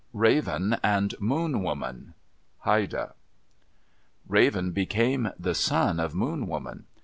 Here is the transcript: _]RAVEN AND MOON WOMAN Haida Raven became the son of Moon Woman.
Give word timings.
_]RAVEN 0.13 0.77
AND 0.81 1.13
MOON 1.19 1.61
WOMAN 1.61 2.15
Haida 2.61 3.13
Raven 4.27 4.71
became 4.71 5.29
the 5.37 5.53
son 5.53 5.99
of 5.99 6.15
Moon 6.15 6.47
Woman. 6.47 6.85